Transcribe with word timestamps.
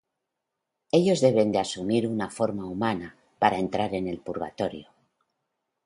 Ellos 0.99 1.21
deben 1.25 1.51
asumir 1.63 2.01
una 2.13 2.29
forma 2.39 2.65
humana 2.73 3.13
para 3.37 3.59
entrar 3.65 3.93
en 3.99 4.07
el 4.07 4.19
purgatorio. 4.27 4.87